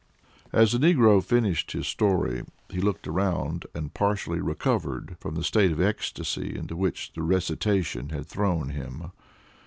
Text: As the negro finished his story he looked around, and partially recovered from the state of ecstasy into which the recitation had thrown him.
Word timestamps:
As 0.51 0.71
the 0.71 0.79
negro 0.79 1.23
finished 1.23 1.73
his 1.73 1.85
story 1.85 2.41
he 2.71 2.81
looked 2.81 3.07
around, 3.07 3.67
and 3.75 3.93
partially 3.93 4.39
recovered 4.41 5.15
from 5.19 5.35
the 5.35 5.43
state 5.43 5.71
of 5.71 5.79
ecstasy 5.79 6.57
into 6.57 6.75
which 6.75 7.13
the 7.13 7.21
recitation 7.21 8.09
had 8.09 8.25
thrown 8.25 8.69
him. 8.69 9.11